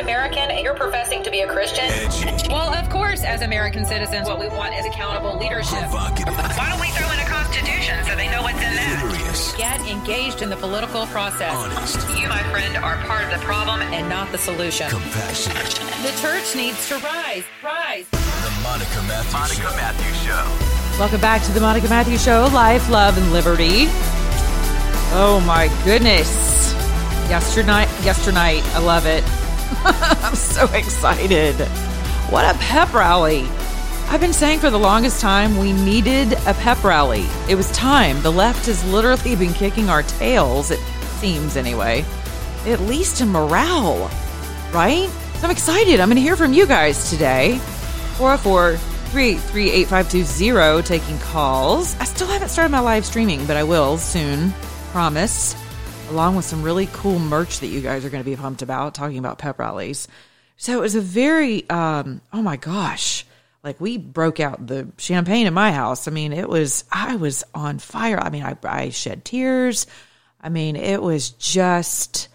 [0.00, 1.90] An American and you're professing to be a Christian,
[2.48, 5.90] well, of course, as American citizens, what we want is accountable leadership.
[5.92, 8.98] Why don't we throw in a constitution so they know what's in there?
[8.98, 9.54] Curious.
[9.56, 11.54] Get engaged in the political process.
[11.54, 11.96] Honest.
[12.18, 14.88] You, my friend, are part of the problem and not the solution.
[14.88, 15.68] Compassionate.
[16.02, 18.08] The church needs to rise, rise.
[18.10, 19.76] The Monica Matthews Monica Show.
[19.76, 20.98] Matthews Show.
[20.98, 23.86] Welcome back to the Monica Matthews Show, Life, Love, and Liberty.
[25.12, 26.72] Oh my goodness.
[27.28, 29.22] Yesternight, yesternight, I love it.
[29.84, 31.54] I'm so excited.
[32.30, 33.46] What a pep rally.
[34.08, 37.26] I've been saying for the longest time we needed a pep rally.
[37.48, 38.20] It was time.
[38.22, 40.80] The left has literally been kicking our tails, it
[41.20, 42.04] seems anyway.
[42.66, 44.10] At least in morale,
[44.72, 45.08] right?
[45.08, 46.00] So I'm excited.
[46.00, 47.58] I'm going to hear from you guys today.
[48.16, 51.96] 404 383 8520 taking calls.
[51.98, 54.52] I still haven't started my live streaming, but I will soon.
[54.92, 55.54] Promise.
[56.10, 58.94] Along with some really cool merch that you guys are going to be pumped about,
[58.94, 60.08] talking about pep rallies.
[60.56, 63.24] So it was a very, um, oh my gosh,
[63.62, 66.08] like we broke out the champagne in my house.
[66.08, 68.18] I mean, it was, I was on fire.
[68.18, 69.86] I mean, I, I shed tears.
[70.40, 72.26] I mean, it was just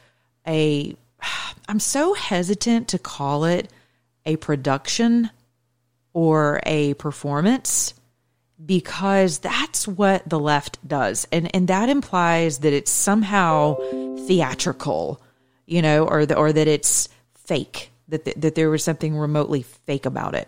[0.48, 0.96] a,
[1.68, 3.70] I'm so hesitant to call it
[4.26, 5.30] a production
[6.14, 7.94] or a performance
[8.64, 11.28] because that's what the left does.
[11.32, 13.76] And and that implies that it's somehow
[14.28, 15.22] theatrical
[15.66, 19.64] you know or the, or that it's fake that th- that there was something remotely
[19.64, 20.48] fake about it.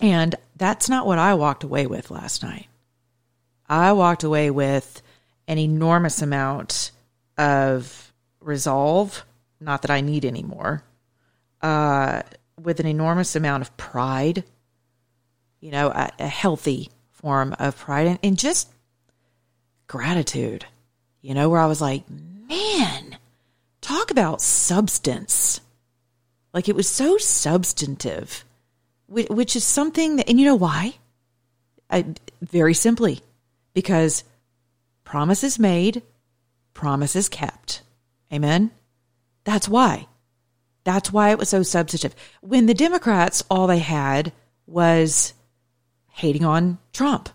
[0.00, 2.66] And that's not what I walked away with last night.
[3.68, 5.00] I walked away with
[5.46, 6.90] an enormous amount
[7.38, 9.24] of resolve
[9.60, 10.82] not that I need anymore
[11.62, 12.22] uh
[12.60, 14.44] with an enormous amount of pride
[15.62, 16.90] you know, a, a healthy
[17.22, 18.68] form of pride and, and just
[19.86, 20.66] gratitude,
[21.22, 23.16] you know, where I was like, man,
[23.80, 25.60] talk about substance.
[26.52, 28.44] Like it was so substantive,
[29.06, 30.94] which, is something that, and you know why?
[31.88, 32.06] I,
[32.40, 33.20] very simply,
[33.72, 34.24] because
[35.04, 36.02] promises made,
[36.74, 37.82] promises kept.
[38.32, 38.70] Amen.
[39.44, 40.08] That's why.
[40.84, 42.14] That's why it was so substantive.
[42.40, 44.32] When the Democrats, all they had
[44.66, 45.34] was
[46.22, 47.28] hating on Trump.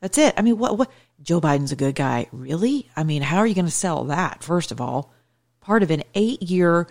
[0.00, 0.34] That's it.
[0.36, 0.90] I mean, what, what?
[1.22, 2.28] Joe Biden's a good guy.
[2.32, 2.88] Really?
[2.96, 5.12] I mean, how are you going to sell that, first of all?
[5.60, 6.86] Part of an eight year,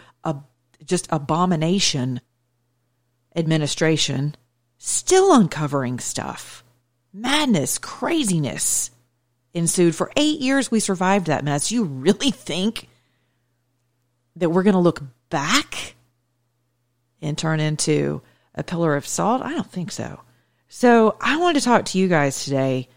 [0.86, 2.22] just abomination
[3.36, 4.36] administration,
[4.78, 6.64] still uncovering stuff.
[7.14, 8.92] Madness, craziness
[9.54, 9.96] ensued.
[9.96, 11.72] For eight years, we survived that mess.
[11.72, 12.90] You really think
[14.36, 15.96] that we're going to look back
[17.22, 18.22] and turn into
[18.56, 19.42] a pillar of salt?
[19.42, 20.22] I don't think so.
[20.76, 22.90] So I wanted to talk to you guys today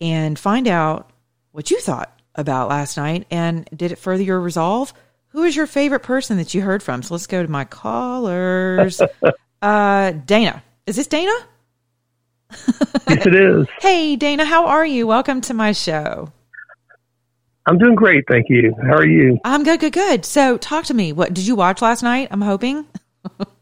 [0.00, 1.12] and find out
[1.52, 4.92] what you thought about last night and did it further your resolve?
[5.28, 7.04] Who is your favorite person that you heard from?
[7.04, 9.00] So let's go to my callers.
[9.62, 10.60] uh, Dana.
[10.86, 11.32] Is this Dana?
[12.50, 13.66] Yes, it is.
[13.80, 15.06] Hey, Dana, how are you?
[15.06, 16.32] Welcome to my show.
[17.64, 18.74] I'm doing great, thank you.
[18.82, 19.38] How are you?
[19.44, 20.24] I'm good, good, good.
[20.24, 21.12] So talk to me.
[21.12, 22.26] What did you watch last night?
[22.32, 22.86] I'm hoping.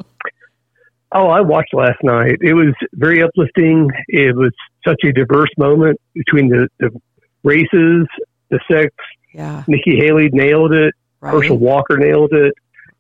[1.13, 2.37] Oh, I watched last night.
[2.41, 3.91] It was very uplifting.
[4.09, 4.53] It was
[4.87, 6.91] such a diverse moment between the, the
[7.43, 8.07] races,
[8.51, 8.95] the sex.
[9.33, 9.65] Yeah.
[9.67, 10.95] Nikki Haley nailed it.
[11.21, 11.33] Right.
[11.35, 12.53] Herschel Walker nailed it.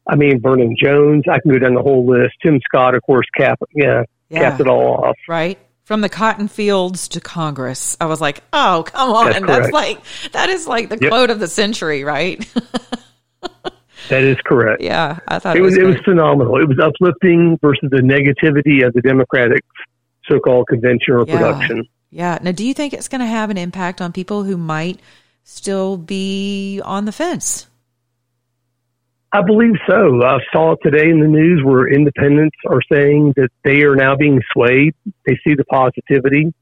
[0.07, 1.25] I mean, Vernon Jones.
[1.31, 2.35] I can go down the whole list.
[2.43, 4.41] Tim Scott, of course, cap yeah, Yeah.
[4.51, 5.17] capped it all off.
[5.29, 5.59] right?
[5.85, 7.97] From the cotton fields to Congress.
[8.01, 9.33] I was like, oh, come on.
[9.33, 9.99] That's That's, like,
[10.33, 11.11] that is like the Yep.
[11.11, 12.47] quote of the century, right?
[14.09, 14.81] That is correct.
[14.83, 16.61] yeah, I thought It was it was phenomenal.
[16.61, 19.65] It was uplifting versus the negativity of the Democratic
[20.29, 21.37] so-called convention or Yeah.
[21.39, 21.85] production.
[22.11, 22.39] Yeah.
[22.43, 25.01] Now, do you think it's going to have an impact on people who might
[25.45, 27.67] still be on the fence?
[29.31, 30.23] I believe so.
[30.25, 34.17] I saw it today in the news where independents are saying that they are now
[34.17, 34.95] being swayed.
[35.27, 36.53] They see the positivity.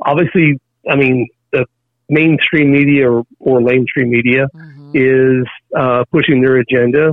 [0.00, 0.58] Obviously,
[0.88, 1.66] I mean, the
[2.08, 4.92] mainstream media or, or lamestream media Mm-hmm.
[4.94, 7.12] is uh, pushing their agenda.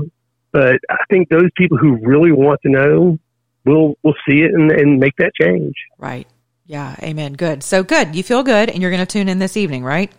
[0.52, 3.18] But I think those people who really want to know
[3.66, 5.74] will will see it and, and make that change.
[5.98, 6.28] Right.
[6.66, 6.96] Yeah.
[7.02, 7.34] Amen.
[7.34, 7.64] Good.
[7.64, 8.16] So good.
[8.16, 10.12] You feel good, and you're going to tune in this evening, right?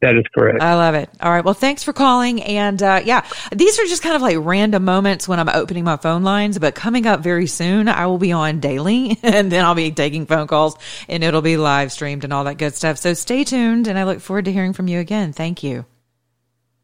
[0.00, 0.62] That is correct.
[0.62, 1.10] I love it.
[1.20, 1.44] All right.
[1.44, 2.40] Well, thanks for calling.
[2.42, 5.96] And uh, yeah, these are just kind of like random moments when I'm opening my
[5.96, 6.56] phone lines.
[6.58, 10.26] But coming up very soon, I will be on daily and then I'll be taking
[10.26, 10.76] phone calls
[11.08, 12.98] and it'll be live streamed and all that good stuff.
[12.98, 15.32] So stay tuned and I look forward to hearing from you again.
[15.32, 15.84] Thank you.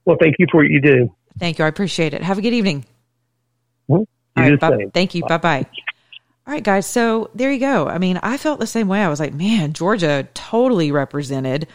[0.05, 1.15] Well, thank you for what you do.
[1.39, 1.65] Thank you.
[1.65, 2.23] I appreciate it.
[2.23, 2.85] Have a good evening.
[3.89, 4.07] Well,
[4.37, 5.23] All right, the bye- Thank you.
[5.27, 5.67] Bye bye.
[6.47, 6.87] All right, guys.
[6.87, 7.87] So there you go.
[7.89, 9.01] I mean, I felt the same way.
[9.03, 11.67] I was like, man, Georgia totally represented.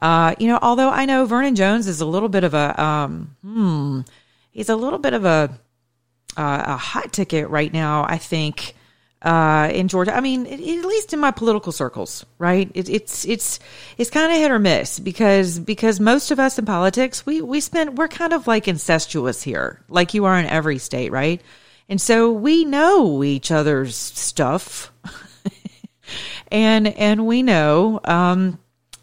[0.00, 3.36] Uh, you know, although I know Vernon Jones is a little bit of a, um,
[3.42, 4.00] hmm,
[4.52, 5.58] he's a little bit of a,
[6.36, 8.04] uh, a hot ticket right now.
[8.08, 8.74] I think
[9.22, 10.14] uh, in Georgia.
[10.14, 12.70] I mean, at least in my political circles, right?
[12.74, 13.58] It, it's it's
[13.98, 17.60] it's kind of hit or miss because because most of us in politics, we we
[17.60, 21.40] spend we're kind of like incestuous here, like you are in every state, right?
[21.88, 24.92] And so we know each other's stuff,
[26.52, 28.00] and and we know.
[28.04, 28.58] Um,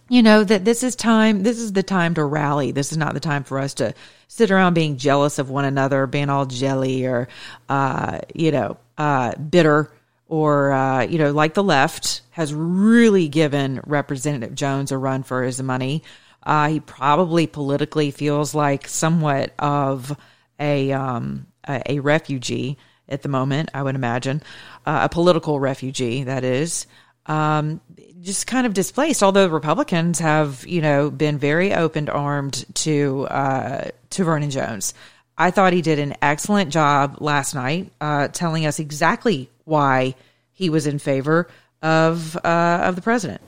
[0.10, 3.14] you know that this is time this is the time to rally this is not
[3.14, 3.94] the time for us to
[4.28, 7.28] sit around being jealous of one another being all jelly or
[7.70, 9.90] uh you know uh bitter
[10.28, 15.44] or uh you know like the left has really given representative jones a run for
[15.44, 16.04] his money
[16.44, 20.18] uh he probably politically feels like somewhat of
[20.60, 22.78] a um a, a refugee
[23.10, 24.42] at the moment i would imagine
[24.86, 26.88] uh, a political refugee that is
[27.26, 27.80] um,
[28.22, 29.24] just kind of displaced.
[29.24, 34.94] Although Republicans have, you know, been very open armed to uh, to Vernon Jones.
[35.38, 40.16] I thought he did an excellent job last night, uh, telling us exactly why
[40.52, 41.48] he was in favor
[41.82, 43.42] of uh, of the president.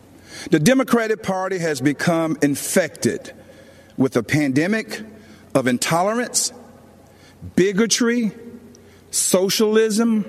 [0.52, 3.34] The Democratic Party has become infected
[3.98, 5.02] with a pandemic
[5.54, 6.52] of intolerance,
[7.56, 8.32] bigotry,
[9.12, 10.26] socialism,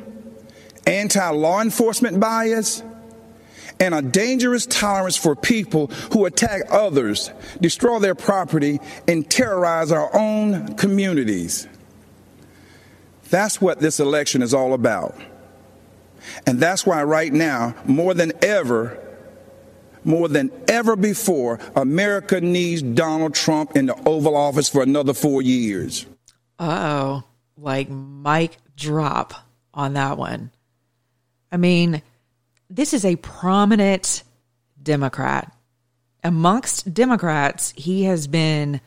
[0.87, 2.83] anti law enforcement bias,
[3.81, 7.31] and a dangerous tolerance for people who attack others,
[7.61, 8.79] destroy their property,
[9.09, 11.67] and terrorize our own communities.
[13.29, 15.17] That's what this election is all about.
[16.47, 19.03] And that's why, right now, more than ever,
[20.05, 25.43] more than ever before, America needs Donald Trump in the Oval Office for another four
[25.43, 26.07] years.
[26.59, 27.25] Oh,
[27.59, 29.35] like mic drop
[29.75, 30.51] on that one.
[31.51, 32.03] I mean,
[32.71, 34.23] this is a prominent
[34.83, 35.53] Democrat.
[36.25, 38.81] Amongst Democrats, he has been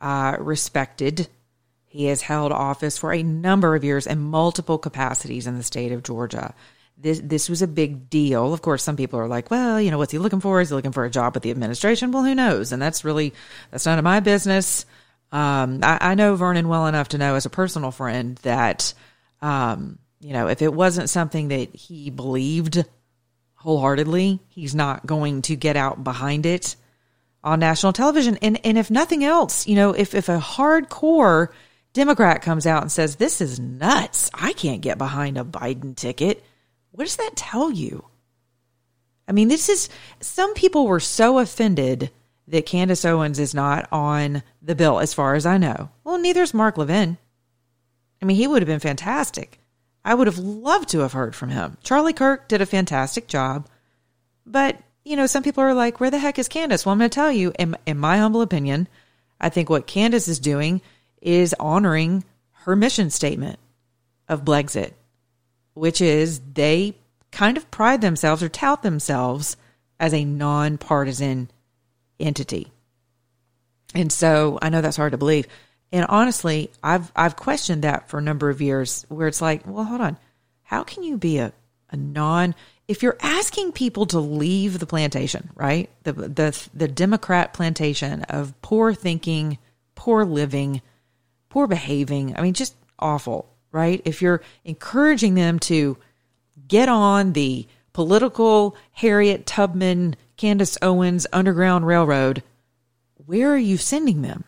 [0.00, 1.28] uh, respected.
[1.84, 5.92] He has held office for a number of years in multiple capacities in the state
[5.92, 6.54] of Georgia.
[6.98, 8.54] This this was a big deal.
[8.54, 10.60] Of course, some people are like, "Well, you know, what's he looking for?
[10.60, 12.72] Is he looking for a job with the administration?" Well, who knows?
[12.72, 13.34] And that's really
[13.70, 14.86] that's none of my business.
[15.32, 18.94] Um, I, I know Vernon well enough to know, as a personal friend, that
[19.42, 22.84] um, you know, if it wasn't something that he believed
[23.54, 26.76] wholeheartedly, he's not going to get out behind it
[27.44, 28.38] on national television.
[28.42, 31.48] And and if nothing else, you know, if if a hardcore
[31.92, 36.44] Democrat comes out and says this is nuts, I can't get behind a Biden ticket.
[36.96, 38.06] What does that tell you?
[39.28, 39.90] I mean, this is
[40.20, 42.10] some people were so offended
[42.48, 45.90] that Candace Owens is not on the bill, as far as I know.
[46.04, 47.18] Well, neither is Mark Levin.
[48.22, 49.60] I mean, he would have been fantastic.
[50.06, 51.76] I would have loved to have heard from him.
[51.82, 53.68] Charlie Kirk did a fantastic job.
[54.46, 56.86] But, you know, some people are like, where the heck is Candace?
[56.86, 58.88] Well, I'm going to tell you, in, in my humble opinion,
[59.38, 60.80] I think what Candace is doing
[61.20, 62.24] is honoring
[62.64, 63.58] her mission statement
[64.28, 64.92] of Blexit,
[65.76, 66.96] which is they
[67.30, 69.56] kind of pride themselves or tout themselves
[70.00, 71.50] as a nonpartisan
[72.18, 72.72] entity.
[73.94, 75.46] And so I know that's hard to believe.
[75.92, 79.84] And honestly, I've I've questioned that for a number of years where it's like, well,
[79.84, 80.18] hold on.
[80.62, 81.52] How can you be a,
[81.90, 82.54] a non
[82.88, 85.90] if you're asking people to leave the plantation, right?
[86.04, 89.58] The the the Democrat plantation of poor thinking,
[89.94, 90.82] poor living,
[91.48, 92.36] poor behaving.
[92.36, 94.00] I mean, just awful, right?
[94.06, 95.98] If you're encouraging them to
[96.66, 102.42] get on the political Harriet Tubman, Candace Owens Underground Railroad,
[103.26, 104.44] where are you sending them?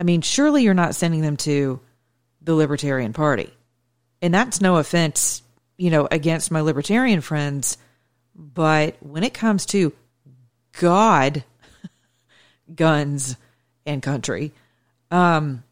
[0.00, 1.80] I mean, surely you're not sending them to
[2.40, 3.52] the Libertarian Party.
[4.22, 5.42] And that's no offense,
[5.76, 7.76] you know, against my libertarian friends,
[8.34, 9.92] but when it comes to
[10.80, 11.44] God,
[12.74, 13.36] guns,
[13.84, 14.52] and country,
[15.10, 15.62] um,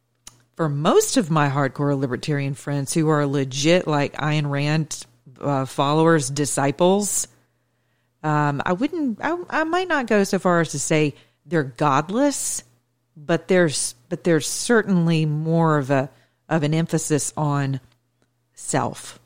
[0.57, 5.07] for most of my hardcore libertarian friends who are legit like Ayn Rand
[5.41, 7.29] uh, followers, disciples,
[8.23, 9.21] Um, I wouldn't.
[9.23, 12.65] I, I might not go so far as to say they're godless,
[13.17, 16.11] but there's but there's certainly more of a
[16.49, 17.81] of an emphasis on
[18.55, 19.21] self,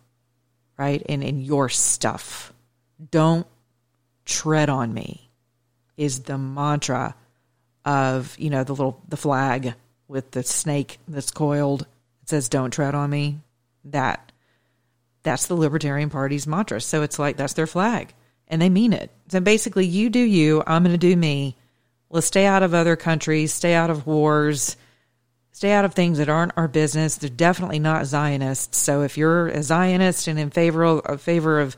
[0.77, 1.03] right?
[1.09, 2.53] And in your stuff.
[3.11, 3.47] Don't
[4.27, 5.31] tread on me
[5.97, 7.15] is the mantra
[7.85, 9.75] of, you know, the little the flag
[10.11, 11.83] with the snake that's coiled.
[12.23, 13.39] It says don't tread on me.
[13.85, 14.33] That
[15.23, 16.81] that's the Libertarian Party's mantra.
[16.81, 18.13] So it's like that's their flag.
[18.49, 19.11] And they mean it.
[19.29, 21.57] So basically you do you, I'm gonna do me.
[22.11, 24.77] Let's stay out of other countries, stay out of wars,
[25.53, 27.17] stay out of things that aren't our business.
[27.17, 28.79] They're definitely not Zionists.
[28.79, 31.77] So if you're a Zionist and in favor of, favor of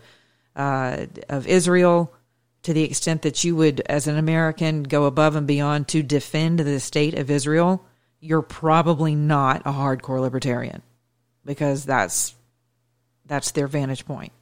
[0.57, 2.13] uh, of Israel,
[2.63, 6.61] to the extent that you would, as an American, go above and beyond to defend
[6.61, 7.85] the state of Israel,
[8.23, 10.81] you're probably not a hardcore libertarian
[11.45, 12.35] because that's
[13.27, 14.33] that's their vantage point.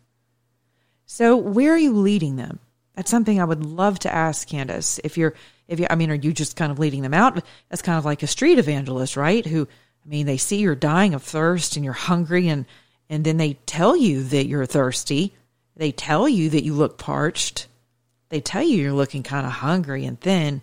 [1.06, 2.60] So where are you leading them?
[2.94, 5.00] That's something I would love to ask Candace.
[5.02, 5.34] If you're
[5.66, 7.42] if you I mean, are you just kind of leading them out?
[7.68, 9.44] That's kind of like a street evangelist, right?
[9.44, 9.66] Who
[10.04, 12.66] I mean, they see you're dying of thirst and you're hungry and
[13.08, 15.34] and then they tell you that you're thirsty
[15.80, 17.66] they tell you that you look parched.
[18.28, 20.62] They tell you you're looking kind of hungry and thin,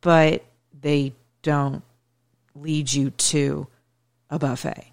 [0.00, 1.82] but they don't
[2.54, 3.66] lead you to
[4.30, 4.92] a buffet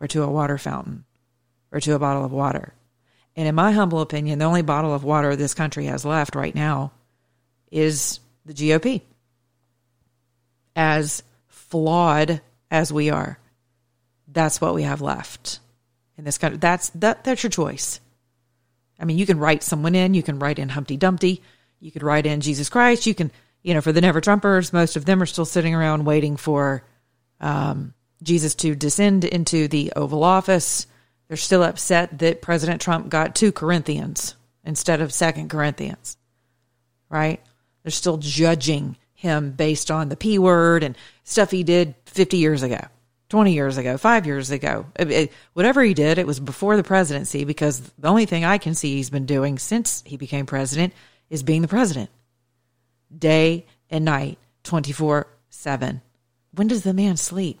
[0.00, 1.04] or to a water fountain
[1.70, 2.74] or to a bottle of water.
[3.34, 6.54] And in my humble opinion, the only bottle of water this country has left right
[6.54, 6.92] now
[7.70, 9.02] is the GOP.
[10.76, 13.38] As flawed as we are,
[14.28, 15.60] that's what we have left
[16.16, 16.58] in this country.
[16.58, 18.00] That's that that's your choice.
[18.98, 21.42] I mean, you can write someone in, you can write in Humpty Dumpty,
[21.80, 24.96] you could write in Jesus Christ, you can, you know, for the Never Trumpers, most
[24.96, 26.84] of them are still sitting around waiting for
[27.40, 30.86] um, Jesus to descend into the Oval Office.
[31.28, 36.16] They're still upset that President Trump got two Corinthians instead of Second Corinthians,
[37.08, 37.40] right?
[37.82, 42.62] They're still judging him based on the P word and stuff he did 50 years
[42.62, 42.80] ago.
[43.28, 46.82] 20 years ago, five years ago, it, it, whatever he did, it was before the
[46.82, 50.92] presidency because the only thing I can see he's been doing since he became president
[51.30, 52.10] is being the president
[53.16, 56.00] day and night, 24 7.
[56.54, 57.60] When does the man sleep?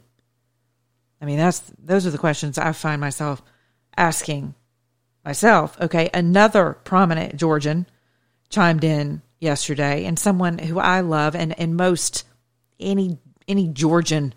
[1.20, 3.42] I mean, that's those are the questions I find myself
[3.96, 4.54] asking
[5.24, 5.80] myself.
[5.80, 7.86] Okay, another prominent Georgian
[8.50, 12.24] chimed in yesterday, and someone who I love, and and most
[12.80, 14.34] any any Georgian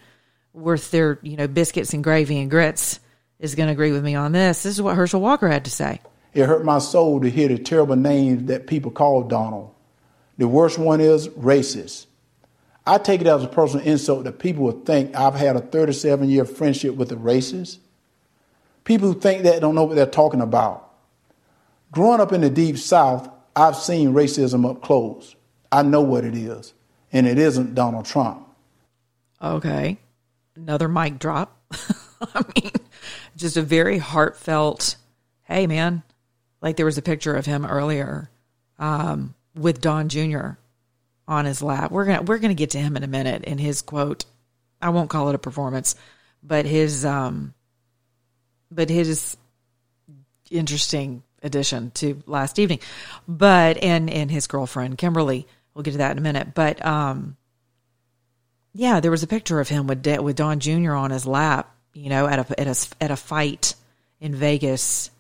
[0.54, 3.00] worth their you know biscuits and gravy and grits
[3.40, 4.64] is going to agree with me on this.
[4.64, 6.02] This is what Herschel Walker had to say.
[6.34, 9.75] It hurt my soul to hear the terrible names that people call Donald.
[10.38, 12.08] The worst one is racist.
[12.86, 16.30] I take it as a personal insult that people would think I've had a 37
[16.30, 17.78] year friendship with a racist.
[18.84, 20.92] People who think that don't know what they're talking about.
[21.92, 25.36] Growing up in the deep south, I've seen racism up close.
[25.72, 26.74] I know what it is,
[27.12, 28.48] and it isn't Donald Trump.
[29.42, 29.98] Okay
[30.56, 31.62] another mic drop.
[32.34, 32.72] I mean,
[33.36, 34.98] just a very heartfelt,
[35.44, 36.04] hey, man,
[36.62, 38.30] like there was a picture of him earlier
[38.80, 40.52] um, with Don Jr.
[41.28, 41.92] on his lap.
[41.92, 44.26] We're gonna we're gonna get to him in a minute in his quote.
[44.82, 45.96] I won't call it a performance,
[46.44, 47.54] but his um,
[48.72, 49.38] but his
[50.52, 52.80] interesting addition to last evening.
[53.28, 55.48] But and and his girlfriend Kimberly.
[55.74, 56.54] We'll get to that in a minute.
[56.54, 57.36] But um,
[58.74, 60.94] yeah, there was a picture of him with De- with Don Jr.
[60.94, 63.76] on his lap, you know, at a at a at a fight
[64.20, 65.12] in Vegas,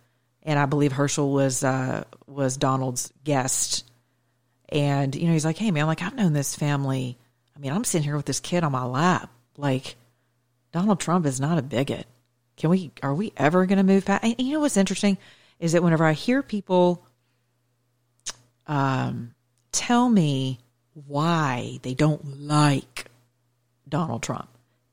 [0.43, 3.83] and I believe Herschel was uh, was Donald's guest,
[4.69, 7.17] and you know he's like, hey man, like I've known this family.
[7.55, 9.95] I mean, I'm sitting here with this kid on my lap, like
[10.72, 12.07] Donald Trump is not a bigot.
[12.57, 12.91] Can we?
[13.03, 14.24] Are we ever going to move past?
[14.24, 15.17] And you know what's interesting
[15.60, 17.05] is that whenever I hear people
[18.67, 19.34] um,
[19.72, 20.60] tell me
[21.07, 23.05] why they don't like
[23.88, 24.50] Donald Trump.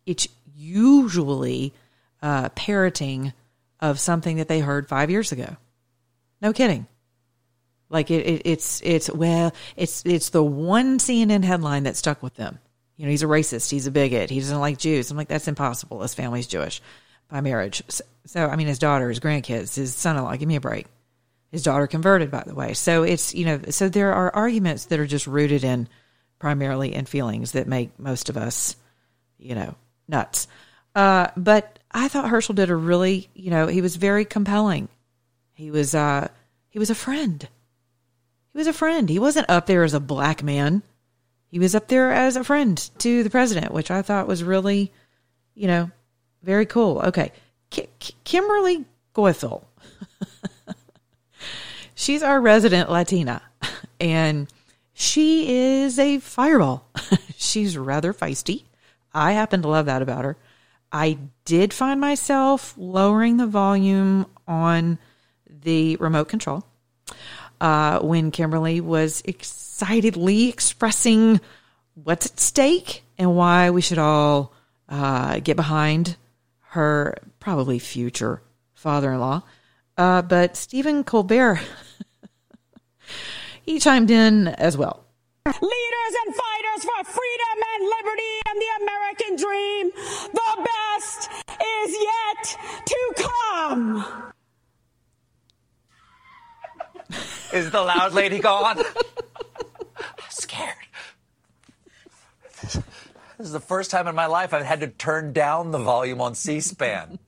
[0.07, 1.73] It's usually
[2.21, 3.33] uh, parroting
[3.81, 5.57] of something that they heard five years ago.
[6.41, 6.87] No kidding.
[7.93, 12.35] Like it, it, it's it's well, it's it's the one CNN headline that stuck with
[12.35, 12.59] them.
[12.97, 15.11] You know, he's a racist, he's a bigot, he doesn't like Jews.
[15.11, 16.03] I'm like, that's impossible.
[16.03, 16.81] His family's Jewish
[17.29, 17.83] by marriage.
[17.89, 20.37] So, so I mean, his daughter, his grandkids, his son-in-law.
[20.37, 20.87] Give me a break.
[21.51, 22.75] His daughter converted, by the way.
[22.75, 25.89] So it's you know, so there are arguments that are just rooted in
[26.39, 28.77] primarily in feelings that make most of us
[29.43, 29.75] you know,
[30.09, 30.47] nuts.
[30.95, 34.89] Uh, but I thought Herschel did a really, you know, he was very compelling.
[35.55, 36.29] He was, uh,
[36.71, 37.47] he was a friend.
[38.53, 39.09] He was a friend.
[39.09, 40.83] He wasn't up there as a black man.
[41.49, 44.93] He was up there as a friend to the president, which I thought was really,
[45.55, 45.91] you know,
[46.43, 47.01] very cool.
[47.01, 47.33] Okay.
[47.71, 47.89] K-
[48.25, 49.65] Kimberly Guilfoyle.
[51.95, 53.43] she's our resident Latina,
[54.01, 54.49] and
[54.93, 56.87] she is a fireball.
[57.37, 58.65] she's rather feisty.
[59.15, 60.37] I happen to love that about her.
[60.91, 64.99] I did find myself lowering the volume on
[65.49, 66.67] the remote control
[67.63, 71.41] uh, when Kimberly was excitedly expressing
[71.95, 74.53] what's at stake and why we should all
[74.89, 76.17] uh, get behind
[76.71, 78.43] her probably future
[78.75, 79.43] father in law.
[79.97, 81.61] Uh, but Stephen Colbert,
[83.63, 85.05] he chimed in as well.
[85.47, 89.91] Leaders and fighters for freedom and liberty and the American dream.
[90.33, 94.33] The best is yet to come.
[97.53, 98.79] Is the loud lady gone?
[98.79, 100.75] I'm scared.
[102.63, 106.21] This is the first time in my life I've had to turn down the volume
[106.21, 107.19] on C SPAN.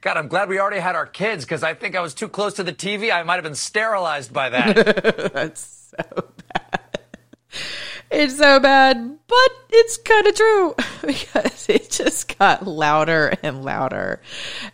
[0.00, 2.54] God, I'm glad we already had our kids because I think I was too close
[2.54, 3.12] to the TV.
[3.12, 5.32] I might have been sterilized by that.
[5.34, 7.00] That's so bad.
[8.10, 10.74] It's so bad, but it's kind of true
[11.06, 14.22] because it just got louder and louder.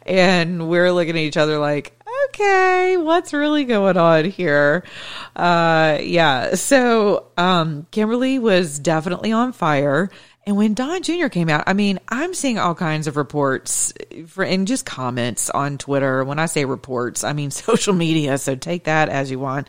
[0.07, 4.85] And we're looking at each other like, okay, what's really going on here?
[5.35, 6.55] Uh, yeah.
[6.55, 10.11] So, um, Kimberly was definitely on fire.
[10.47, 11.29] And when Don Jr.
[11.29, 13.95] came out, I mean, I'm seeing all kinds of reports
[14.27, 16.23] for, and just comments on Twitter.
[16.23, 18.39] When I say reports, I mean social media.
[18.39, 19.69] So take that as you want.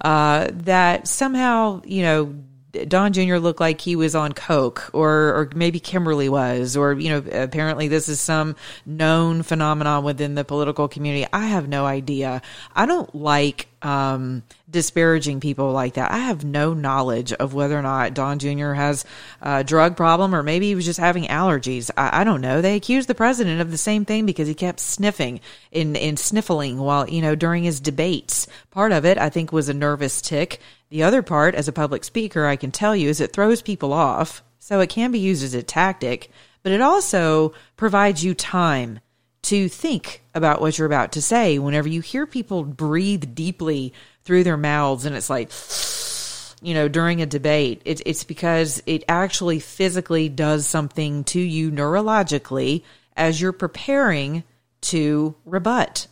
[0.00, 2.34] Uh, that somehow, you know,
[2.70, 3.36] Don Jr.
[3.36, 7.88] looked like he was on coke, or or maybe Kimberly was, or you know, apparently
[7.88, 11.26] this is some known phenomenon within the political community.
[11.32, 12.42] I have no idea.
[12.76, 16.10] I don't like um, disparaging people like that.
[16.10, 18.72] I have no knowledge of whether or not Don Jr.
[18.72, 19.04] has
[19.40, 21.90] a drug problem, or maybe he was just having allergies.
[21.96, 22.60] I, I don't know.
[22.60, 25.40] They accused the president of the same thing because he kept sniffing
[25.72, 28.46] and, and sniffling while you know during his debates.
[28.70, 32.04] Part of it, I think, was a nervous tic the other part, as a public
[32.04, 34.42] speaker, I can tell you, is it throws people off.
[34.58, 36.30] So it can be used as a tactic,
[36.62, 39.00] but it also provides you time
[39.42, 41.58] to think about what you're about to say.
[41.58, 45.50] Whenever you hear people breathe deeply through their mouths and it's like,
[46.60, 51.70] you know, during a debate, it, it's because it actually physically does something to you
[51.70, 52.82] neurologically
[53.16, 54.44] as you're preparing
[54.80, 56.08] to rebut,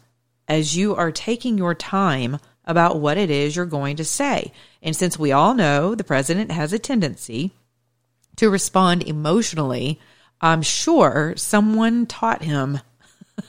[0.48, 4.52] as you are taking your time about what it is you're going to say.
[4.82, 7.52] And since we all know the president has a tendency
[8.36, 10.00] to respond emotionally,
[10.40, 12.80] I'm sure someone taught him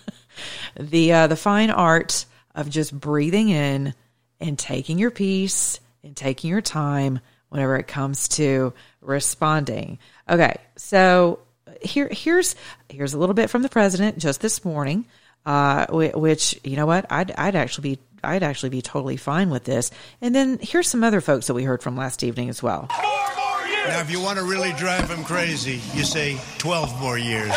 [0.79, 2.25] the uh, the fine art
[2.55, 3.93] of just breathing in
[4.39, 9.99] and taking your peace and taking your time whenever it comes to responding.
[10.29, 11.39] Okay, so
[11.81, 12.55] here here's
[12.89, 15.05] here's a little bit from the president just this morning,
[15.45, 19.63] uh, which you know what I'd I'd actually be I'd actually be totally fine with
[19.63, 19.89] this.
[20.21, 22.87] And then here's some other folks that we heard from last evening as well.
[22.89, 27.47] Now, if you want to really drive him crazy, you say 12 more years.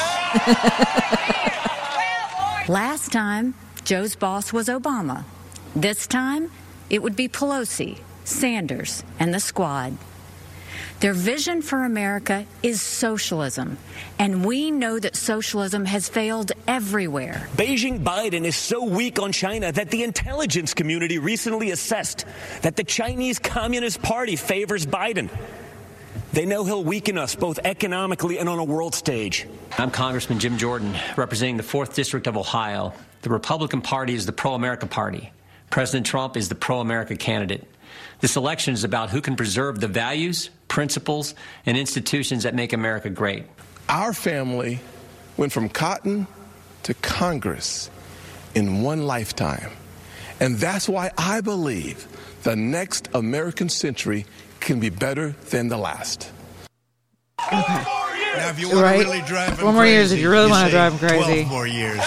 [2.68, 3.54] Last time,
[3.84, 5.24] Joe's boss was Obama.
[5.74, 6.52] This time,
[6.88, 9.98] it would be Pelosi, Sanders, and the squad.
[11.00, 13.78] Their vision for America is socialism,
[14.18, 17.48] and we know that socialism has failed everywhere.
[17.56, 22.26] Beijing Biden is so weak on China that the intelligence community recently assessed
[22.62, 25.30] that the Chinese Communist Party favors Biden.
[26.32, 29.48] They know he'll weaken us both economically and on a world stage.
[29.78, 32.92] I'm Congressman Jim Jordan, representing the 4th District of Ohio.
[33.22, 35.32] The Republican Party is the pro America Party.
[35.70, 37.66] President Trump is the pro America candidate.
[38.20, 41.34] This election is about who can preserve the values, principles,
[41.66, 43.44] and institutions that make America great.
[43.90, 44.80] Our family
[45.36, 46.26] went from cotton
[46.84, 47.90] to Congress
[48.54, 49.70] in one lifetime.
[50.40, 52.06] And that's why I believe
[52.44, 54.24] the next American century
[54.60, 56.30] can be better than the last.
[57.52, 57.84] Okay.
[58.36, 59.02] Now, if you want Right.
[59.02, 61.44] to really drive him One more crazy, years if you really wanna drive him crazy.
[61.44, 62.00] 12 more years.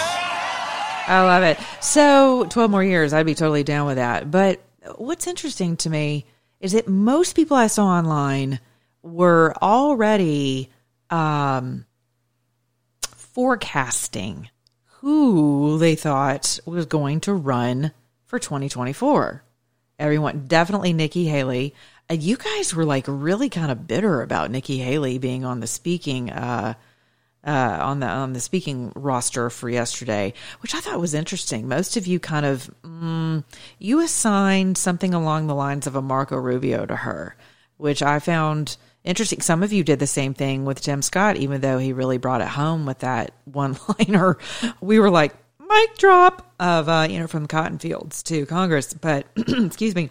[1.06, 1.58] I love it.
[1.80, 4.30] So, 12 more years, I'd be totally down with that.
[4.30, 4.60] But
[4.96, 6.24] what's interesting to me
[6.64, 8.58] is that most people I saw online
[9.02, 10.70] were already
[11.10, 11.84] um,
[13.06, 14.48] forecasting
[14.86, 17.92] who they thought was going to run
[18.24, 19.44] for 2024.
[19.98, 21.74] Everyone, definitely Nikki Haley.
[22.08, 25.66] And you guys were like really kind of bitter about Nikki Haley being on the
[25.66, 26.72] speaking uh,
[27.44, 31.68] uh, on the on the speaking roster for yesterday, which I thought was interesting.
[31.68, 33.44] Most of you kind of mm,
[33.78, 37.36] you assigned something along the lines of a Marco Rubio to her,
[37.76, 39.40] which I found interesting.
[39.40, 42.40] Some of you did the same thing with Tim Scott, even though he really brought
[42.40, 44.38] it home with that one liner.
[44.80, 48.94] We were like, mic drop of uh, you know from cotton fields to Congress.
[48.94, 50.10] But excuse me,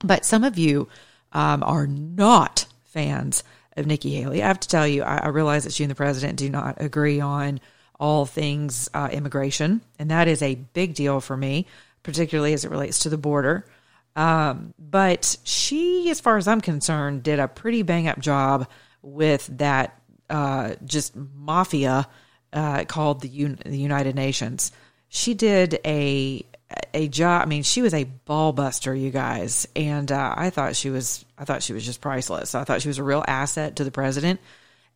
[0.00, 0.88] but some of you
[1.32, 3.44] um, are not fans
[3.76, 4.42] of Nikki Haley.
[4.42, 6.76] I have to tell you, I, I realize that she and the president do not
[6.80, 7.60] agree on
[7.98, 11.66] all things uh, immigration, and that is a big deal for me,
[12.02, 13.66] particularly as it relates to the border.
[14.16, 18.68] Um, but she, as far as I'm concerned, did a pretty bang up job
[19.02, 22.08] with that uh, just mafia
[22.52, 24.72] uh, called the, Un- the United Nations.
[25.08, 26.44] She did a
[26.92, 27.42] a job.
[27.42, 31.24] I mean, she was a ball buster, you guys, and uh, I thought she was.
[31.36, 32.54] I thought she was just priceless.
[32.54, 34.40] I thought she was a real asset to the president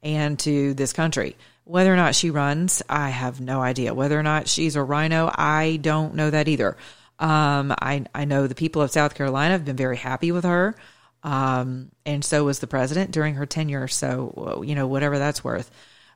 [0.03, 1.37] and to this country.
[1.65, 3.93] Whether or not she runs, I have no idea.
[3.93, 6.77] Whether or not she's a RINO, I don't know that either.
[7.19, 10.77] Um, I I know the people of South Carolina have been very happy with her,
[11.23, 13.89] um, and so was the president during her tenure.
[13.89, 15.71] So you know, whatever that's worth.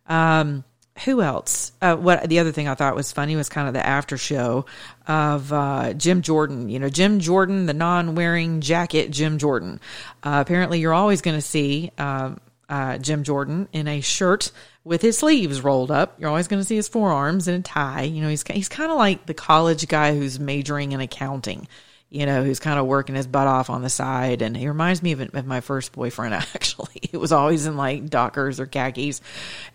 [0.07, 0.65] Um,
[1.05, 1.72] who else?
[1.81, 4.66] Uh, what the other thing I thought was funny was kind of the after show
[5.07, 6.68] of uh, Jim Jordan.
[6.68, 9.81] You know, Jim Jordan, the non-wearing jacket, Jim Jordan.
[10.22, 14.52] Uh, apparently, you're always going to see um, uh, Jim Jordan in a shirt
[14.85, 16.20] with his sleeves rolled up.
[16.20, 18.02] You're always going to see his forearms in a tie.
[18.02, 21.68] You know, he's he's kind of like the college guy who's majoring in accounting
[22.12, 24.42] you know, who's kind of working his butt off on the side.
[24.42, 27.01] And he reminds me of, of my first boyfriend, actually.
[27.11, 29.22] It was always in like Dockers or khakis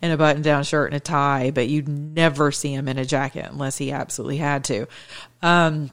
[0.04, 3.06] and a button down shirt and a tie, but you'd never see him in a
[3.06, 4.88] jacket unless he absolutely had to.
[5.42, 5.90] Um,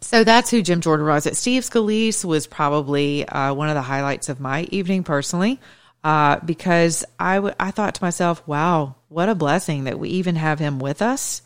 [0.00, 1.26] so that's who Jim Jordan was.
[1.26, 5.60] At Steve Scalise was probably uh, one of the highlights of my evening personally,
[6.02, 10.36] uh, because I, w- I thought to myself, wow, what a blessing that we even
[10.36, 11.42] have him with us.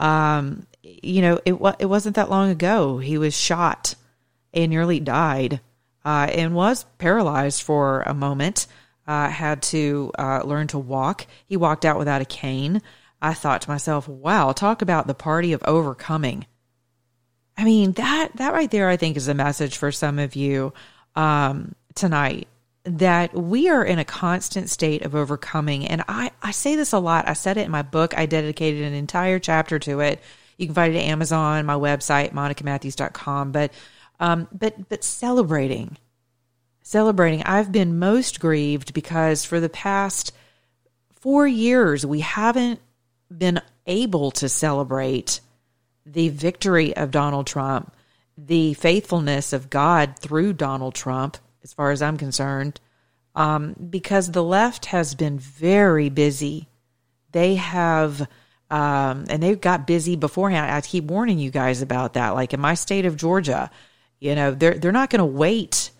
[0.00, 2.98] Um, you know, it it wasn't that long ago.
[2.98, 3.94] He was shot
[4.52, 5.60] and nearly died,
[6.04, 8.66] uh, and was paralyzed for a moment.
[9.06, 11.26] Uh, had to uh, learn to walk.
[11.46, 12.80] He walked out without a cane.
[13.20, 16.46] I thought to myself, "Wow, talk about the party of overcoming."
[17.56, 20.72] I mean that that right there, I think, is a message for some of you
[21.14, 22.48] um, tonight
[22.84, 25.86] that we are in a constant state of overcoming.
[25.86, 27.28] And I, I say this a lot.
[27.28, 28.16] I said it in my book.
[28.16, 30.20] I dedicated an entire chapter to it
[30.60, 33.50] you can find it at Amazon, my website, monicamatthews.com.
[33.50, 33.72] But,
[34.20, 35.96] um, but, but celebrating,
[36.82, 37.42] celebrating.
[37.44, 40.32] I've been most grieved because for the past
[41.12, 42.78] four years, we haven't
[43.34, 45.40] been able to celebrate
[46.04, 47.94] the victory of Donald Trump,
[48.36, 52.80] the faithfulness of God through Donald Trump, as far as I'm concerned,
[53.34, 56.68] um, because the left has been very busy.
[57.32, 58.28] They have
[58.70, 60.70] um, and they've got busy beforehand.
[60.70, 62.30] I keep warning you guys about that.
[62.30, 63.70] Like in my state of Georgia,
[64.20, 65.90] you know, they're they're not going to wait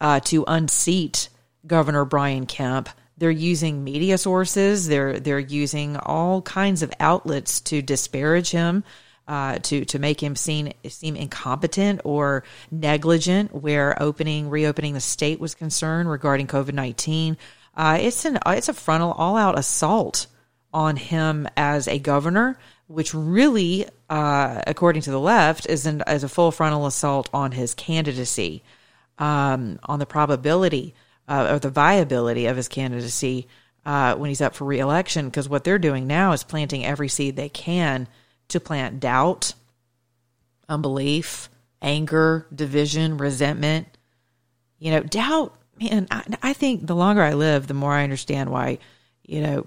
[0.00, 1.30] uh, to unseat
[1.66, 2.88] Governor Brian Kemp.
[3.16, 4.88] They're using media sources.
[4.88, 8.84] They're they're using all kinds of outlets to disparage him,
[9.28, 13.54] uh, to to make him seem seem incompetent or negligent.
[13.54, 17.36] Where opening reopening the state was concerned regarding COVID nineteen,
[17.76, 20.26] uh, it's an it's a frontal all out assault
[20.70, 26.24] on him as a governor, which really, uh, according to the left, is, an, is
[26.24, 28.62] a full frontal assault on his candidacy,
[29.18, 30.94] um, on the probability
[31.26, 33.48] uh, or the viability of his candidacy
[33.86, 35.24] uh, when he's up for reelection.
[35.24, 38.06] Because what they're doing now is planting every seed they can
[38.48, 39.54] to plant doubt,
[40.68, 41.48] unbelief,
[41.82, 43.86] anger, division, resentment.
[44.78, 48.50] You know, doubt, man, I, I think the longer I live, the more I understand
[48.50, 48.78] why,
[49.26, 49.66] you know,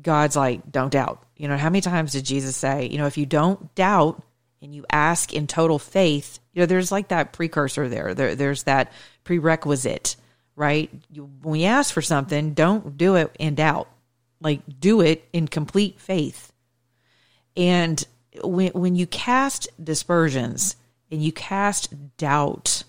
[0.00, 1.22] God's like, don't doubt.
[1.36, 4.22] You know, how many times did Jesus say, you know, if you don't doubt
[4.60, 8.14] and you ask in total faith, you know, there's like that precursor there.
[8.14, 8.92] there there's that
[9.24, 10.16] prerequisite,
[10.56, 10.90] right?
[11.10, 13.88] You, when you ask for something, don't do it in doubt.
[14.40, 16.51] Like, do it in complete faith.
[17.56, 18.04] And
[18.42, 20.76] when, when you cast dispersions
[21.10, 22.84] and you cast doubt,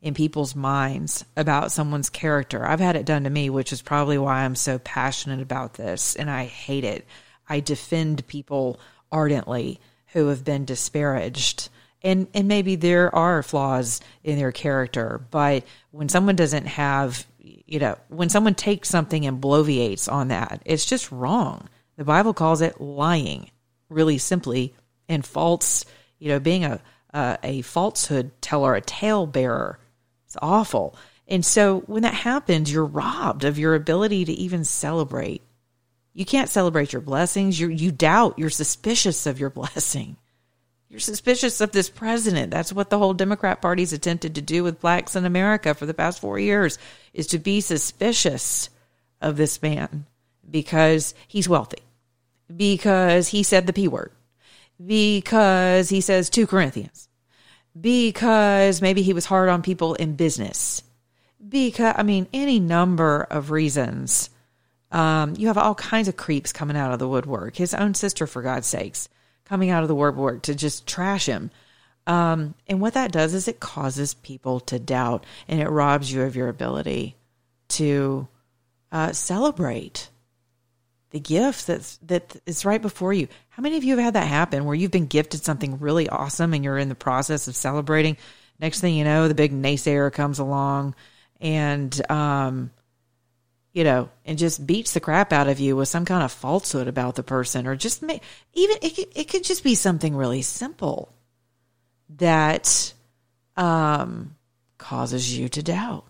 [0.00, 2.66] in people's minds about someone's character.
[2.66, 6.14] I've had it done to me, which is probably why I'm so passionate about this
[6.14, 7.04] and I hate it.
[7.48, 8.78] I defend people
[9.10, 11.68] ardently who have been disparaged.
[12.02, 17.80] And and maybe there are flaws in their character, but when someone doesn't have, you
[17.80, 21.68] know, when someone takes something and bloviates on that, it's just wrong.
[21.96, 23.50] The Bible calls it lying,
[23.88, 24.74] really simply,
[25.08, 25.84] and false,
[26.18, 26.80] you know, being a
[27.14, 29.78] a, falsehood teller, a tale bearer.
[30.26, 30.96] it's awful.
[31.26, 35.42] And so when that happens, you're robbed of your ability to even celebrate.
[36.14, 37.60] You can't celebrate your blessings.
[37.60, 38.38] You you doubt.
[38.38, 40.16] You're suspicious of your blessing.
[40.88, 42.50] You're suspicious of this president.
[42.50, 45.92] That's what the whole Democrat Party's attempted to do with blacks in America for the
[45.92, 46.78] past four years
[47.12, 48.70] is to be suspicious
[49.20, 50.06] of this man
[50.50, 51.82] because he's wealthy,
[52.54, 54.12] because he said the P word,
[54.84, 57.08] because he says 2 Corinthians,
[57.78, 60.82] because maybe he was hard on people in business,
[61.46, 64.30] because, I mean, any number of reasons.
[64.90, 67.56] Um, you have all kinds of creeps coming out of the woodwork.
[67.56, 69.10] His own sister, for God's sakes,
[69.44, 71.50] coming out of the woodwork to just trash him.
[72.06, 76.22] Um, and what that does is it causes people to doubt and it robs you
[76.22, 77.16] of your ability
[77.68, 78.28] to
[78.90, 80.08] uh, celebrate
[81.10, 83.28] the gift that's that is right before you.
[83.48, 86.52] How many of you have had that happen where you've been gifted something really awesome
[86.54, 88.16] and you're in the process of celebrating?
[88.60, 90.94] Next thing you know, the big naysayer comes along
[91.40, 92.70] and um,
[93.72, 96.88] you know, and just beats the crap out of you with some kind of falsehood
[96.88, 98.22] about the person, or just make,
[98.54, 101.12] even it it could just be something really simple
[102.16, 102.92] that
[103.56, 104.34] um,
[104.78, 106.06] causes you to doubt,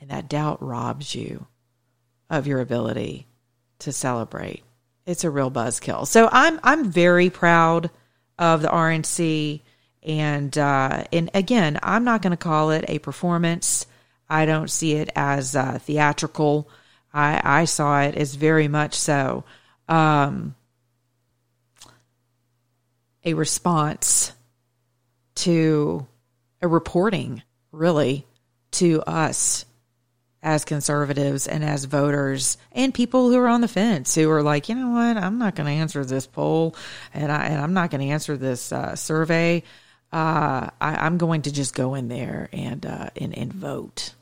[0.00, 1.46] and that doubt robs you
[2.30, 3.26] of your ability
[3.80, 4.62] to celebrate.
[5.04, 6.06] It's a real buzzkill.
[6.06, 7.90] So I'm I'm very proud
[8.38, 9.60] of the RNC,
[10.02, 13.86] and uh, and again, I'm not going to call it a performance.
[14.28, 16.68] I don't see it as uh, theatrical.
[17.14, 19.44] I, I saw it as very much so
[19.88, 20.54] um,
[23.24, 24.32] a response
[25.36, 26.06] to
[26.62, 28.26] a reporting, really,
[28.72, 29.65] to us
[30.46, 34.68] as conservatives and as voters and people who are on the fence who are like,
[34.68, 36.76] you know what, I'm not going to answer this poll
[37.12, 39.64] and, I, and I'm not going to answer this uh, survey.
[40.12, 44.14] Uh, I, am going to just go in there and, uh, and, and vote.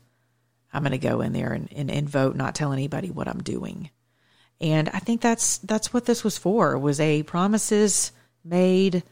[0.73, 3.43] I'm going to go in there and, and, and vote, not tell anybody what I'm
[3.43, 3.91] doing.
[4.59, 6.75] And I think that's that's what this was for.
[6.79, 8.11] Was a promises
[8.43, 9.03] made,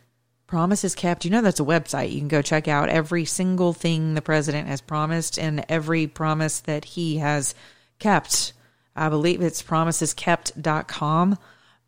[0.48, 1.26] promises kept.
[1.26, 2.12] You know that's a website.
[2.12, 6.60] You can go check out every single thing the president has promised and every promise
[6.62, 7.56] that he has
[8.00, 8.54] kept.
[8.96, 11.38] I believe it's promiseskept.com.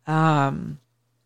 [0.06, 0.78] Um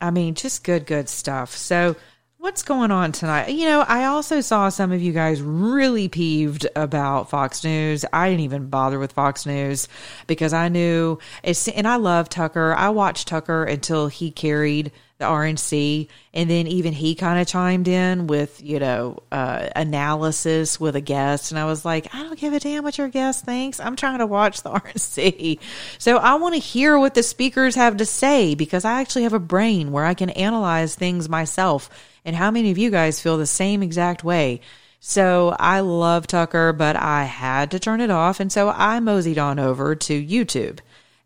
[0.03, 1.57] I mean, just good good stuff.
[1.57, 1.97] So
[2.41, 3.51] What's going on tonight?
[3.51, 8.07] You know, I also saw some of you guys really peeved about Fox News.
[8.15, 9.89] I didn't even bother with Fox News
[10.27, 12.73] because I knew it's, and I love Tucker.
[12.73, 17.87] I watched Tucker until he carried the RNC, and then even he kind of chimed
[17.87, 22.39] in with you know uh, analysis with a guest, and I was like, I don't
[22.39, 23.79] give a damn what your guest thinks.
[23.79, 25.61] I'm trying to watch the RNC,
[25.99, 29.33] so I want to hear what the speakers have to say because I actually have
[29.33, 31.89] a brain where I can analyze things myself
[32.25, 34.61] and how many of you guys feel the same exact way?
[35.01, 38.41] So I love Tucker, but I had to turn it off.
[38.41, 40.81] And so I moseyed on over to YouTube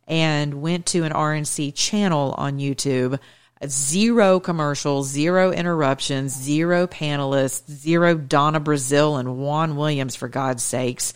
[0.07, 3.18] and went to an RNC channel on YouTube.
[3.68, 11.12] Zero commercials, zero interruptions, zero panelists, zero Donna Brazile and Juan Williams, for God's sakes.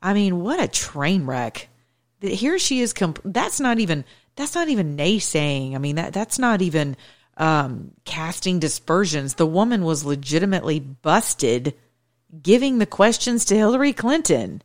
[0.00, 1.68] I mean, what a train wreck.
[2.20, 2.92] Here she is.
[2.92, 4.04] Comp- that's not even,
[4.36, 5.74] that's not even naysaying.
[5.74, 6.96] I mean, that, that's not even
[7.36, 9.34] um, casting dispersions.
[9.34, 11.74] The woman was legitimately busted
[12.42, 14.62] giving the questions to Hillary Clinton.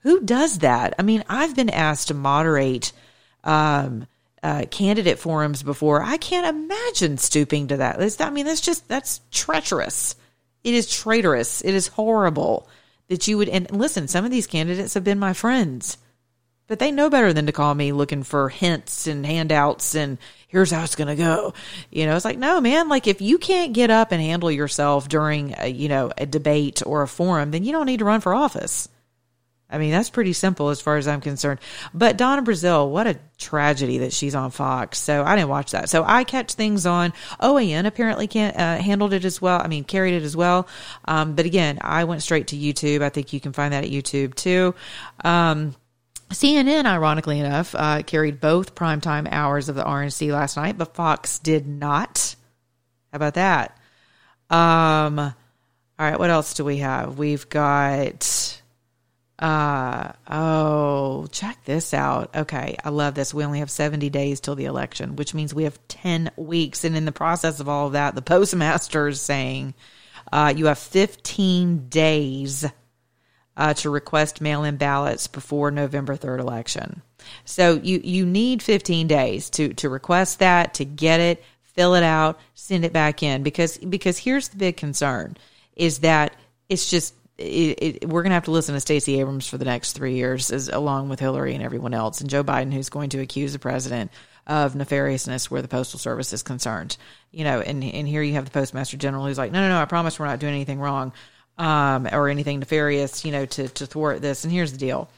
[0.00, 0.94] Who does that?
[0.98, 2.92] I mean, I've been asked to moderate
[3.44, 4.06] um,
[4.42, 6.02] uh, candidate forums before.
[6.02, 8.20] I can't imagine stooping to that.
[8.20, 10.16] I mean, that's just that's treacherous.
[10.64, 11.62] It is traitorous.
[11.62, 12.68] It is horrible
[13.08, 13.48] that you would.
[13.48, 15.96] And listen, some of these candidates have been my friends
[16.68, 20.70] but they know better than to call me looking for hints and handouts and here's
[20.70, 21.54] how it's going to go.
[21.90, 25.08] You know, it's like, no, man, like if you can't get up and handle yourself
[25.08, 28.20] during, a, you know, a debate or a forum, then you don't need to run
[28.20, 28.88] for office.
[29.70, 31.60] I mean, that's pretty simple as far as I'm concerned.
[31.92, 34.98] But Donna Brazile, what a tragedy that she's on Fox.
[34.98, 35.90] So I didn't watch that.
[35.90, 37.84] So I catch things on OAN.
[37.84, 39.60] Apparently, can't uh, handled it as well.
[39.60, 40.66] I mean, carried it as well.
[41.04, 43.02] Um, but again, I went straight to YouTube.
[43.02, 44.74] I think you can find that at YouTube too.
[45.22, 45.76] Um,
[46.30, 51.38] CNN, ironically enough, uh, carried both primetime hours of the RNC last night, but Fox
[51.38, 52.36] did not.
[53.12, 53.78] How about that?
[54.50, 55.34] Um, all
[55.98, 57.18] right, what else do we have?
[57.18, 58.57] We've got.
[59.38, 62.34] Uh oh, check this out.
[62.34, 63.32] Okay, I love this.
[63.32, 66.84] We only have 70 days till the election, which means we have 10 weeks.
[66.84, 69.74] And in the process of all of that, the postmaster is saying
[70.32, 72.66] uh, you have 15 days
[73.56, 77.02] uh, to request mail-in ballots before November 3rd election.
[77.44, 82.04] So you you need 15 days to to request that, to get it, fill it
[82.04, 85.36] out, send it back in because because here's the big concern
[85.76, 86.34] is that
[86.68, 89.64] it's just it, it, we're going to have to listen to Stacey Abrams for the
[89.64, 93.10] next three years, as, along with Hillary and everyone else, and Joe Biden, who's going
[93.10, 94.10] to accuse the president
[94.46, 96.96] of nefariousness where the postal service is concerned.
[97.30, 99.80] You know, and and here you have the postmaster general who's like, no, no, no,
[99.80, 101.12] I promise we're not doing anything wrong
[101.58, 104.44] um, or anything nefarious, you know, to, to thwart this.
[104.44, 105.10] And here's the deal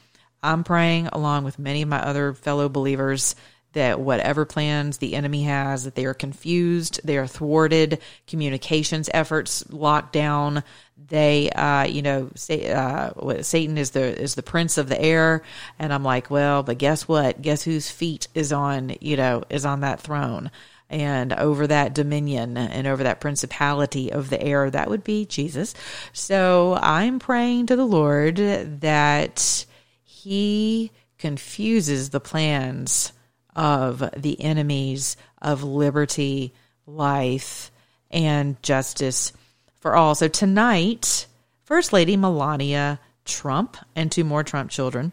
[0.43, 3.35] I'm praying, along with many of my other fellow believers,
[3.73, 9.69] that whatever plans the enemy has, that they are confused, they are thwarted, communications efforts
[9.71, 10.63] locked down.
[11.07, 15.41] They, uh, you know, say, uh, Satan is the is the prince of the air,
[15.79, 17.41] and I'm like, well, but guess what?
[17.41, 20.51] Guess whose feet is on, you know, is on that throne
[20.91, 25.73] and over that dominion and over that principality of the air, that would be Jesus.
[26.11, 29.65] So I'm praying to the Lord that
[30.03, 33.13] He confuses the plans
[33.55, 36.53] of the enemies of liberty,
[36.85, 37.71] life,
[38.09, 39.33] and justice
[39.79, 40.15] for all.
[40.15, 41.27] So tonight,
[41.63, 45.11] First Lady Melania Trump and two more Trump children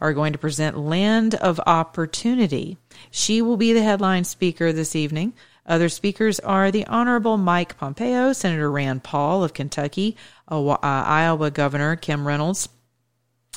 [0.00, 2.76] are going to present Land of Opportunity.
[3.10, 5.32] She will be the headline speaker this evening.
[5.64, 10.16] Other speakers are the Honorable Mike Pompeo, Senator Rand Paul of Kentucky,
[10.48, 12.68] uh, Iowa Governor Kim Reynolds,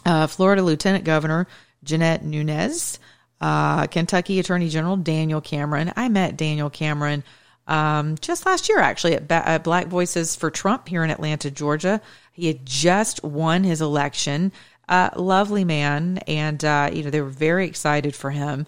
[0.06, 1.48] uh, Florida Lieutenant Governor
[1.84, 3.00] Jeanette Nunez,
[3.46, 5.94] uh, Kentucky Attorney General Daniel Cameron.
[5.96, 7.24] I met Daniel Cameron
[7.68, 11.52] um, just last year, actually, at, ba- at Black Voices for Trump here in Atlanta,
[11.52, 12.02] Georgia.
[12.32, 14.52] He had just won his election
[14.90, 18.66] uh, lovely man, and uh, you know they were very excited for him,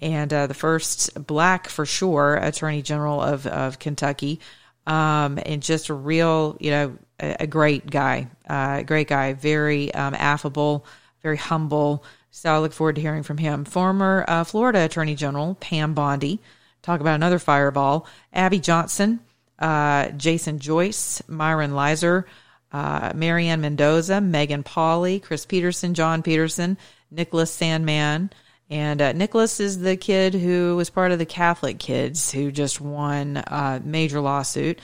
[0.00, 4.38] and uh, the first black for sure attorney general of of Kentucky,
[4.86, 9.92] um, and just a real you know a, a great guy, uh, great guy, very
[9.92, 10.86] um, affable,
[11.22, 12.04] very humble.
[12.30, 13.64] So I look forward to hearing from him.
[13.64, 16.40] Former uh, Florida Attorney General Pam Bondi,
[16.82, 18.06] talk about another fireball.
[18.32, 19.20] Abby Johnson,
[19.58, 22.26] uh, Jason Joyce, Myron Lizer
[22.72, 26.78] uh, Mary Ann Mendoza, Megan Pauley, Cris Peterson, John Peterson,
[27.10, 28.30] Nicholas Sandmann.
[28.68, 32.80] And uh, Nicholas is the kid who was part of the Catholic kids who just
[32.80, 34.78] won a major lawsuit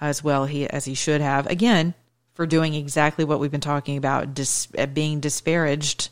[0.00, 1.48] as well he as he should have.
[1.48, 1.94] Again,
[2.34, 6.10] for doing exactly what we've been talking about, dis, uh, being disparaged.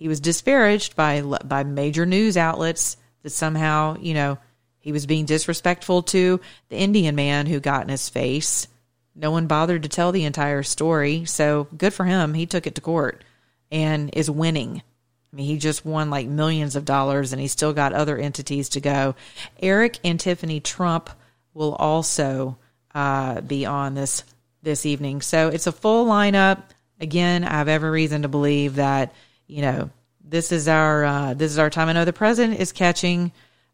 [0.00, 4.38] He was disparaged by by major news outlets that somehow, you know,
[4.80, 8.66] he was being disrespectful to the Indian man who got in his face
[9.14, 11.24] no one bothered to tell the entire story.
[11.24, 12.34] So good for him.
[12.34, 13.22] He took it to court
[13.70, 14.82] and is winning.
[15.32, 18.70] I mean, he just won like millions of dollars and he's still got other entities
[18.70, 19.14] to go.
[19.60, 21.10] Eric and Tiffany Trump
[21.54, 22.56] will also
[22.94, 24.24] uh, be on this
[24.62, 25.22] this evening.
[25.22, 26.62] So it's a full lineup.
[27.00, 29.14] Again, I have every reason to believe that,
[29.50, 29.90] you know,
[30.24, 31.88] this is our uh, this is our time.
[31.88, 33.32] I know the president is catching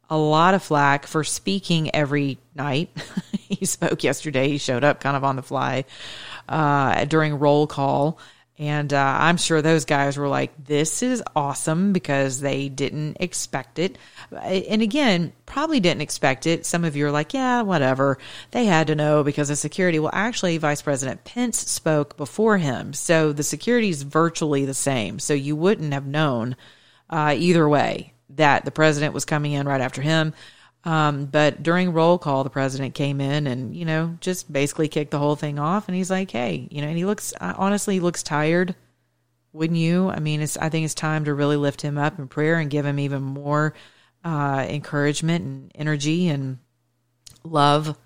[0.08, 2.90] a lot of flack for speaking every night.
[3.38, 4.48] he spoke yesterday.
[4.48, 5.84] He showed up kind of on the fly
[6.48, 8.18] uh, during roll call.
[8.58, 13.78] And uh, I'm sure those guys were like, this is awesome because they didn't expect
[13.78, 13.98] it.
[14.32, 16.64] And again, probably didn't expect it.
[16.64, 18.16] Some of you are like, yeah, whatever.
[18.52, 19.98] They had to know because of security.
[19.98, 22.94] Well, actually, Vice President Pence spoke before him.
[22.94, 25.18] So the security is virtually the same.
[25.18, 26.56] So you wouldn't have known
[27.10, 30.32] uh, either way that the president was coming in right after him.
[30.86, 35.10] Um, but during roll call, the president came in and, you know, just basically kicked
[35.10, 35.88] the whole thing off.
[35.88, 38.76] And he's like, hey, you know, and he looks, honestly, he looks tired.
[39.52, 40.08] Wouldn't you?
[40.08, 42.70] I mean, it's, I think it's time to really lift him up in prayer and
[42.70, 43.74] give him even more
[44.24, 46.58] uh, encouragement and energy and
[47.42, 47.98] love.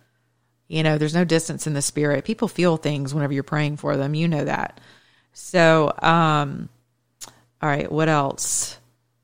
[0.67, 2.25] You know, there's no distance in the spirit.
[2.25, 4.15] People feel things whenever you're praying for them.
[4.15, 4.81] You know that.
[5.35, 6.71] So, um,
[7.61, 8.80] all right, what else?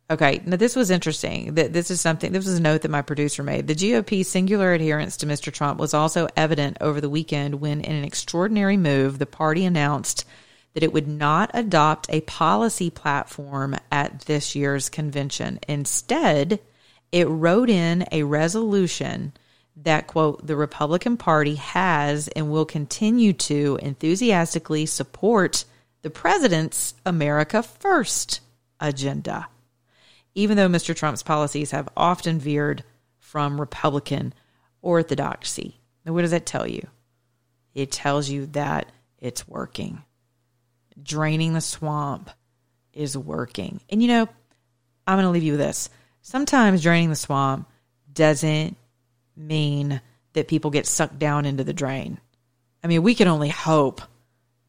[0.08, 1.54] Okay, now this was interesting.
[1.54, 3.66] That This is something, this was a note that my producer made.
[3.66, 5.52] The GOP's singular adherence to Mr.
[5.52, 10.24] Trump was also evident over the weekend when, in an extraordinary move, the party announced
[10.74, 15.58] that it would not adopt a policy platform at this year's convention.
[15.66, 16.60] Instead,
[17.10, 19.32] it wrote in a resolution
[19.76, 25.64] that, quote, the Republican Party has and will continue to enthusiastically support
[26.02, 28.40] the president's America First
[28.78, 29.48] agenda
[30.36, 30.94] even though Mr.
[30.94, 32.84] Trump's policies have often veered
[33.18, 34.34] from Republican
[34.82, 35.80] orthodoxy.
[36.04, 36.86] Now, what does that tell you?
[37.74, 40.02] It tells you that it's working.
[41.02, 42.30] Draining the swamp
[42.92, 43.80] is working.
[43.88, 44.28] And you know,
[45.06, 45.88] I'm going to leave you with this.
[46.20, 47.66] Sometimes draining the swamp
[48.12, 48.76] doesn't
[49.36, 50.02] mean
[50.34, 52.20] that people get sucked down into the drain.
[52.84, 54.02] I mean, we can only hope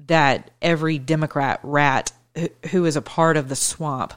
[0.08, 2.14] that every Democrat rat
[2.72, 4.14] who is a part of the swamp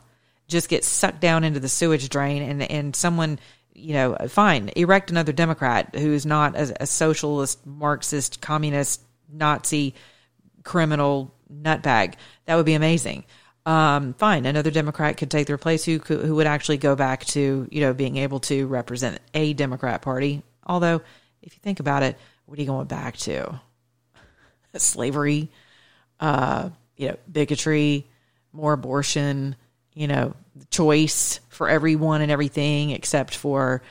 [0.50, 3.38] just get sucked down into the sewage drain and, and someone,
[3.74, 9.00] you know, fine, erect another Democrat who's not a, a socialist, Marxist, communist,
[9.32, 9.94] Nazi,
[10.64, 12.14] criminal nutbag.
[12.46, 13.24] That would be amazing.
[13.66, 17.68] Um, fine, another Democrat could take their place who who would actually go back to
[17.70, 20.42] you know being able to represent a Democrat party.
[20.66, 21.02] Although,
[21.42, 23.60] if you think about it, what are you going back to?
[24.76, 25.50] Slavery,
[26.20, 28.06] uh, you know, bigotry,
[28.52, 29.56] more abortion,
[30.00, 30.34] you know,
[30.70, 33.82] choice for everyone and everything except for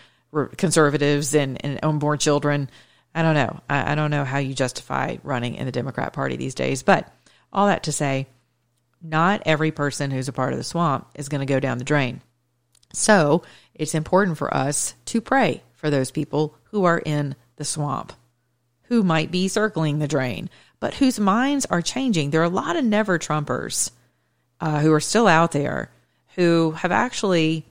[0.57, 2.67] conservatives and, and unborn children.
[3.13, 3.59] I don't know.
[3.69, 6.81] I, I don't know how you justify running in the Democrat Party these days.
[6.81, 7.13] But
[7.53, 8.25] all that to say,
[9.03, 11.83] not every person who's a part of the swamp is going to go down the
[11.83, 12.21] drain.
[12.91, 13.43] So
[13.75, 18.13] it's important for us to pray for those people who are in the swamp,
[18.85, 20.49] who might be circling the drain,
[20.79, 22.31] but whose minds are changing.
[22.31, 23.91] There are a lot of never Trumpers
[24.59, 25.91] uh, who are still out there
[26.39, 27.65] who have actually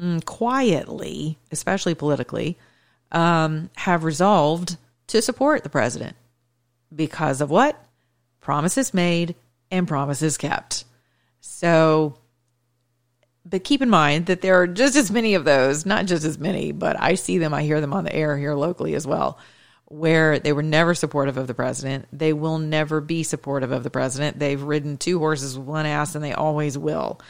[0.00, 2.56] mm, quietly, especially politically,
[3.12, 6.16] um, have resolved to support the president
[6.94, 7.78] because of what?
[8.40, 9.34] Promises made
[9.70, 10.86] and promises kept.
[11.40, 12.16] So,
[13.44, 16.38] but keep in mind that there are just as many of those, not just as
[16.38, 19.38] many, but I see them, I hear them on the air here locally as well,
[19.84, 22.06] where they were never supportive of the president.
[22.10, 24.38] They will never be supportive of the president.
[24.38, 27.20] They've ridden two horses with one ass and they always will.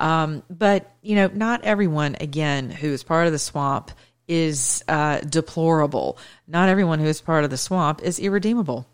[0.00, 3.92] Um, but, you know, not everyone, again, who is part of the swamp
[4.26, 6.18] is uh, deplorable.
[6.48, 8.88] Not everyone who is part of the swamp is irredeemable.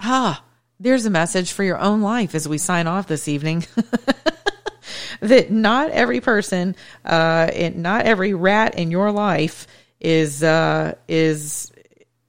[0.00, 0.42] Ah,
[0.80, 3.66] there's a message for your own life as we sign off this evening.
[5.20, 9.66] that not every person, uh, and not every rat in your life
[10.00, 11.72] is uh, is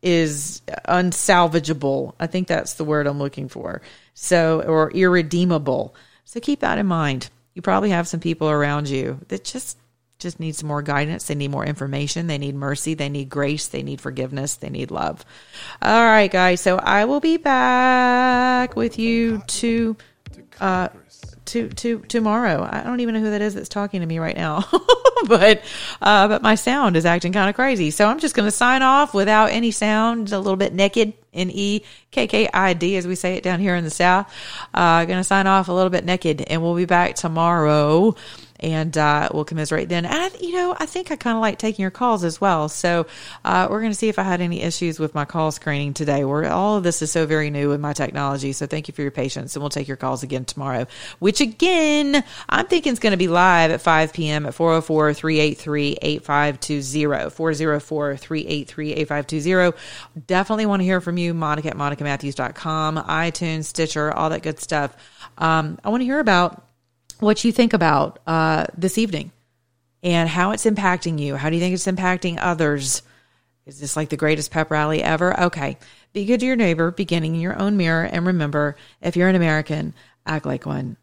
[0.01, 2.15] is unsalvageable.
[2.19, 3.81] I think that's the word I'm looking for.
[4.13, 5.95] So, or irredeemable.
[6.25, 7.29] So keep that in mind.
[7.59, 9.77] You probably have some people around you that just
[10.17, 11.25] just need some more guidance.
[11.27, 12.27] They need more information.
[12.27, 12.93] They need mercy.
[12.93, 13.67] They need grace.
[13.67, 14.55] They need forgiveness.
[14.55, 15.25] They need love.
[15.81, 16.61] All right, guys.
[16.61, 19.97] So I will be back with you to
[20.61, 20.87] uh,
[21.51, 22.67] to to tomorrow.
[22.69, 24.65] I don't even know who that is that's talking to me right now,
[25.27, 25.63] but
[26.01, 27.91] uh, but my sound is acting kind of crazy.
[27.91, 31.13] So I'm just going to sign off without any sound, a little bit naked.
[31.31, 34.33] N E K K I D, as we say it down here in the South.
[34.73, 38.15] Uh, going to sign off a little bit naked, and we'll be back tomorrow
[38.59, 40.05] and uh, we'll commiserate then.
[40.05, 42.69] And you know, I think I kind of like taking your calls as well.
[42.69, 43.07] So
[43.45, 46.25] uh, we're going to see if I had any issues with my call screening today.
[46.25, 48.53] Where all of this is so very new with my technology.
[48.53, 50.87] So thank you for your patience, and we'll take your calls again tomorrow.
[51.19, 54.45] Which again, I'm thinking is going to be live at 5 p.m.
[54.45, 57.29] at 404 383 8520.
[57.29, 59.77] 404 383 8520.
[60.27, 64.95] Definitely want to hear from you, Monica at MonicaMatthews.com, iTunes, Stitcher, all that good stuff.
[65.37, 66.68] Um, I want to hear about
[67.19, 69.31] what you think about uh, this evening
[70.03, 71.35] and how it's impacting you.
[71.35, 73.01] How do you think it's impacting others?
[73.65, 75.39] Is this like the greatest pep rally ever?
[75.39, 75.77] Okay.
[76.13, 78.03] Be good to your neighbor, beginning in your own mirror.
[78.03, 79.93] And remember, if you're an American,
[80.25, 80.97] act like one.